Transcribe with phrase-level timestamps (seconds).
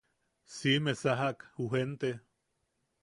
[0.55, 2.09] Siʼime sajak ju jente.